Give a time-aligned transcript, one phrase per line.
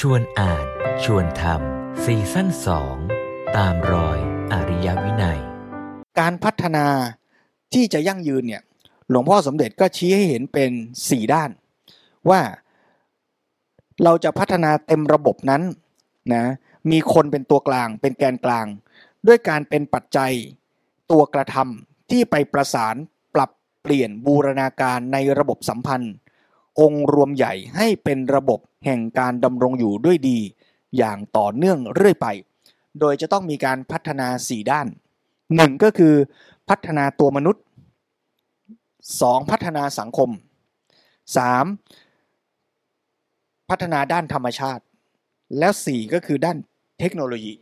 [0.00, 0.66] ชวนอ่าน
[1.04, 2.96] ชวนทำซีซั่นสอง
[3.56, 4.18] ตามรอย
[4.52, 5.40] อริยวินัย
[6.18, 6.86] การพัฒนา
[7.74, 8.62] ที่จะยั่งยืนเนี่ย
[9.10, 10.70] หลวงพ่อสมเด็จก็ชี้ให้เห็นเป็น
[11.08, 11.50] สี่ด้าน
[12.30, 12.40] ว่า
[14.04, 15.62] เราจะพัฒนาเต็มระบบนั้น
[16.34, 16.44] นะ
[16.90, 18.66] มีคนเป็นตัวกลาง เป็นแกนกลาง
[19.26, 20.32] ด้วยการเป็นปัจจัย
[21.10, 22.94] ตัวกระทำที่ไปประสาน
[23.34, 23.50] ปรับ
[23.82, 26.14] เปลี่ยนบูรณาการในระบบสัมพันธ์
[26.80, 30.38] องค์รวมใหญ่ให้เป็นระบบแห่งการดำรงอยู่ด้วยดี
[30.96, 32.26] อย่างต่อเนื่องเรื่อยไป
[33.00, 34.86] โดยจะต้องมีการพัฒนา 4 ด้าน
[35.34, 36.14] 1 ก็คือ
[36.68, 37.62] พัฒนาตัวมนุษย์
[38.56, 39.50] 2.
[39.50, 40.30] พัฒนาสังคม
[42.04, 43.70] 3.
[43.70, 44.82] พัฒนาด้านธรรมชาติ
[45.58, 46.56] แล้ว 4 ก็คือด้าน
[46.98, 47.54] เทคโนโลยี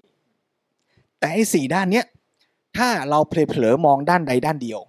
[1.18, 2.06] แต่ไอ้สด้านเนี้ย
[2.76, 4.80] ถ้าเราเผลอๆมองด้านใดด้านเดียว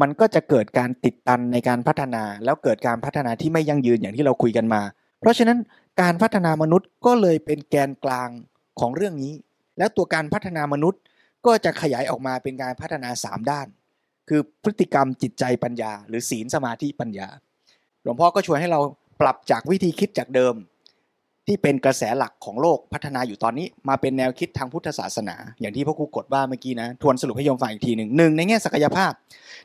[0.00, 4.82] มันก็จะเกิดการติดตันในการพัฒนา แล้วเกิดการพัฒนาที่ไม่ยั่งยืนอย่างที่เราคุยกันมา
[5.20, 5.58] เพราะฉะนั้น
[6.00, 8.28] การพัฒนามนุษย์ก็เลยเป็นแกนกลาง
[8.80, 9.32] ของเรื่องนี้
[9.78, 11.00] แล้วตัวการพัฒนามนุษย์
[11.46, 13.66] ก็จะขยายออกมาเป็นการพัฒนา 3 ด้าน
[14.28, 17.28] คือพฤติกรรมจิตใจปัญญา หรือศีลสมาธิปัญญา
[18.02, 18.80] หลวงพ่อก็ชวนให้เรา
[19.20, 20.54] ปรับจากวิธีคิดจากเดิม
[21.48, 29.12] ที่เป็นกระแสหลักของโลกพัฒนาอยู่ตอนนี้ มาเป็นแนวคิดทางพุทธศาสนา อย่างที่พ่อครูกดว่าเมื่อกี้นะทวนสรุปให้โยมฟังอีกทีหนึ่งหนึ่งในแง่ศักยภาพ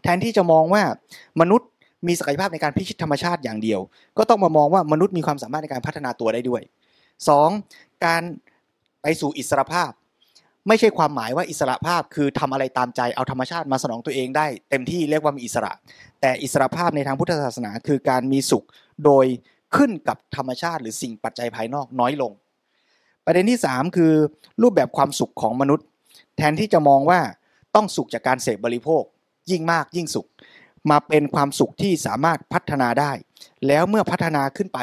[0.04, 0.84] แทนที่จะมองว่า
[1.42, 1.70] มนุษย์
[2.08, 3.80] มีศักยภาพในการพิชิตธรรมชาติอย่างเดียว
[4.18, 6.62] ก็ต้องมามองว่ามนุษย์มีความสามารถในการพัฒนาตัวได้ด้วย
[7.34, 8.06] 2.
[8.06, 8.24] การ
[9.02, 9.92] ไปสู่อิสรภาพ
[10.68, 15.72] ไม่ใช่ความหมายว่าอิสระภาพคือทำอะไรตามใจเอาธรรมชาติมาสนองตัวเองได้ เต็มที่เรียกว่ามีอิสระ
[16.22, 18.66] แต่อิสระภาพในทางพุทธศาสนา คือการมีสุข
[19.06, 19.26] โดย
[19.76, 22.32] ขึ้นกับธรรมชาติ หรือสิ่งปัจจัยภายนอกน้อยลง
[23.26, 24.14] ประเด็นที่ 3 คือ
[24.62, 25.86] รูปแบบความสุขของมนุษย์
[26.38, 27.20] แทนที่จะมองว่า
[27.76, 29.04] ต้องสุขจากการเสพบริโภค
[29.52, 30.28] ยิ่งมากยิ่งสุข
[30.90, 33.12] มาเป็นความสุขที่สามารถพัฒนาได้
[33.68, 34.80] แล้วเมื่อพัฒนาขึ้นไป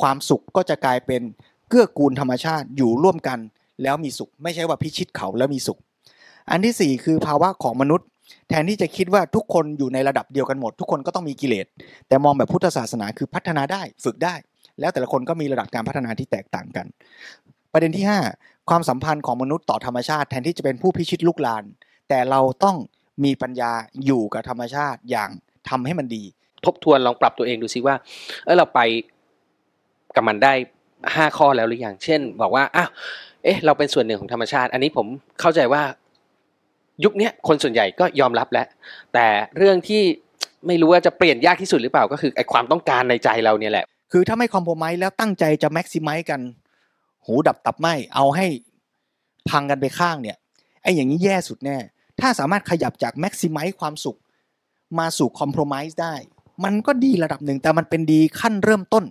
[0.00, 1.22] ความสุขก็จะกลายเป็น
[1.68, 3.38] เกื้อกูลธรรมชาติอยู่ร่วมกัน
[3.82, 5.78] แล้วมีสุข ไม่ใช่ว่าพิชิตเขาแล้วมีสุข
[6.50, 8.06] อันที่ 4 คือภาวะของมนุษย์
[8.48, 11.66] แทนที่จะคิดว่าทุกคนอยู่ในระดับเดียวกันหมด ทุกคนก็ต้องมีกิเลส
[12.08, 14.34] แต่มองแบบพุทธศาสนาคือพัฒนาได้ฝึกได้
[14.80, 16.86] แล้วแต่ละคนก็มีระดับการพัฒนาที่แตกต่างกัน
[17.72, 18.04] ประเด็นที่
[18.36, 21.64] 5 ความสัมพันธ์ของมนุษย์ต่อธรรมชาติ แทนที่จะเป็นผู้พิชิตลุกลาน
[22.08, 22.76] แต่เราต้อง
[23.24, 23.72] มีปัญญา
[24.04, 25.30] อยู่กับธรรมชาติอย่าง
[25.68, 26.22] ทำให้มันดี
[26.64, 27.94] ทบทวนลองปรับตัวเองดูซิว่า
[28.44, 28.80] เออเราไป
[30.16, 30.52] กับมันได้
[31.14, 32.90] ห้าข้อแล้วหรือยังเช่น บอกว่าอ้าว
[33.44, 35.06] เอ๊ะเราเป็นส่วนหนึ่งของธรรมชาติ อันนี้ผม
[35.40, 35.82] เข้าใจว่า
[37.04, 38.66] ยุคนี้คนส่วนใหญ่ก็ยอมรับแล้ว
[39.14, 39.26] แต่
[39.56, 40.02] เรื่องที่
[40.66, 46.40] ไม่รู้ว่าจะเปลี่ยนยากที่สุดหรือเปล่าก็คือไอ้ความต้องการในใจเราเนี่ยแหละ คือถ้าไม่คอมโพมไมแล้วตั้งใจจะแม็กซิมัยกัน
[47.24, 48.46] หูดับตับไหมเอาให้
[49.48, 50.36] พังกันไปข้างเนี่ย
[50.82, 51.76] ไอ้อย่างนี้แย่สุดแน่
[52.20, 54.18] ถ้าสามารถขยับจากแม็กซิมัยความสุข
[54.98, 56.14] มาสู่คอมโพมไ์ได้
[56.64, 59.04] มันก็ดีระดับหนึ่งแต่มันเป็นดีขั้นเริ่มต้น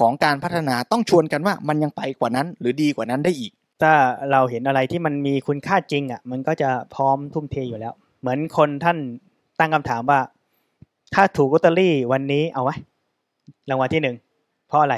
[0.00, 3.52] ของการพัฒนาต้องชวนกันว่ามันยังไปกว่านั้น หรือดีกว่านั้นได้อีก
[3.82, 3.92] ถ้า
[4.32, 8.98] เราเห็นอะไรที่มันมีคุณค่าจริงอะ มันก็จะพร้อมทุ่มเทอยู่แล้ว เหมือนคนท่าน
[9.58, 10.20] ตั้งคำถามว่า
[11.14, 12.76] ถ้าถูกลอตเตอรี่วันนี้เอาไว้
[13.70, 14.16] รางวัลที่หนึ่ง
[14.68, 14.96] เพราะอะไร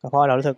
[0.00, 0.56] ก็เพราะเรารู้สึก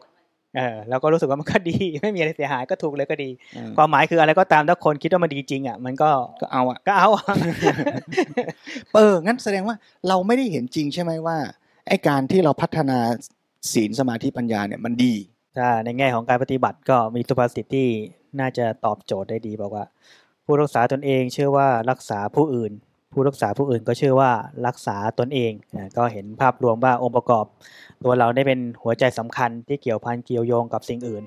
[0.57, 3.29] เออเราก็รู้สึกว่ามันก็ดี ไม่มีอะไรเสียหายก็ถูกเลยก็ดี
[3.77, 7.09] ความหมายคืออะไรก็ตามถ้าคนคิดว่ามันดีจริงอะมันก็ก็เอาอะก็เอา
[8.95, 9.77] เอองั้นแสดงว่า
[10.09, 11.37] เราไม่ได้เห็นจริงใช่ไหมว่า
[11.89, 12.99] ไอ้การที่เราพัฒนา
[13.73, 15.15] ศีลสมาธิปัญญาเนี่ยมันดี
[15.59, 17.89] ถ้าในแง่ของการปฏิบัติก็มีสุภาษิตที่
[18.41, 19.85] น่าจะตอบโจทย์ได้ดีบอกว่า
[20.45, 22.73] ผู้รักษาตนเองเชื่อว่ารักษาผู้อื่น
[23.13, 24.31] ผู้รักษาผู้อื่นก็เชื่อว่า
[24.67, 25.53] รักษาตนเอง
[25.97, 27.45] ก็เห็นภาพรวมว่าองค์ประกอบ
[28.03, 31.23] ตัวเราได้เป็นหัวใจสำคัญที่เกี่ยวพันเกี่ยวโยงกับสิ่งอื่น